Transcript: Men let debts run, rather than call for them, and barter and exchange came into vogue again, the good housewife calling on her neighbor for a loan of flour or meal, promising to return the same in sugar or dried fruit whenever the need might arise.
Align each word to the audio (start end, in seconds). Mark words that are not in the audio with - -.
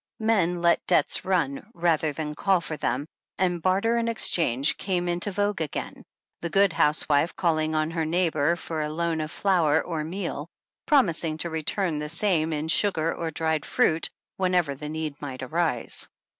Men 0.19 0.63
let 0.63 0.83
debts 0.87 1.23
run, 1.25 1.69
rather 1.75 2.11
than 2.11 2.33
call 2.33 2.59
for 2.59 2.75
them, 2.75 3.05
and 3.37 3.61
barter 3.61 3.97
and 3.97 4.09
exchange 4.09 4.75
came 4.77 5.07
into 5.07 5.29
vogue 5.29 5.61
again, 5.61 6.03
the 6.41 6.49
good 6.49 6.73
housewife 6.73 7.35
calling 7.35 7.75
on 7.75 7.91
her 7.91 8.03
neighbor 8.03 8.55
for 8.55 8.81
a 8.81 8.89
loan 8.89 9.21
of 9.21 9.29
flour 9.29 9.79
or 9.79 10.03
meal, 10.03 10.47
promising 10.87 11.37
to 11.37 11.51
return 11.51 11.99
the 11.99 12.09
same 12.09 12.51
in 12.51 12.67
sugar 12.67 13.13
or 13.13 13.29
dried 13.29 13.63
fruit 13.63 14.09
whenever 14.37 14.73
the 14.73 14.89
need 14.89 15.21
might 15.21 15.43
arise. 15.43 16.07